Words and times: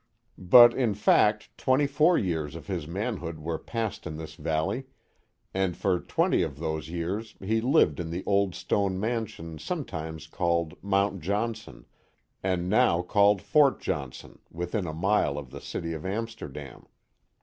But 0.39 0.73
in 0.73 0.95
fact 0.95 1.55
twenty 1.59 1.85
four 1.85 2.17
years 2.17 2.55
of 2.55 2.65
his 2.65 2.87
manhood 2.87 3.37
were 3.37 3.59
passed 3.59 4.07
in 4.07 4.17
this 4.17 4.33
valley, 4.33 4.85
and 5.53 5.77
for 5.77 5.99
twenty 5.99 6.41
of 6.41 6.57
those 6.57 6.89
years 6.89 7.35
he 7.39 7.61
lived 7.61 7.99
in 7.99 8.09
the 8.09 8.23
old 8.25 8.55
stone 8.55 8.99
mansion 8.99 9.59
sometimes 9.59 10.25
called 10.25 10.73
Mount 10.83 11.19
Johnson, 11.21 11.85
and 12.41 12.67
now 12.67 13.03
called 13.03 13.43
Fort 13.43 13.79
Johnson, 13.79 14.39
within 14.49 14.87
a 14.87 14.93
mile 14.95 15.37
of 15.37 15.51
the 15.51 15.61
city 15.61 15.93
of 15.93 16.03
Amsterdam. 16.03 16.87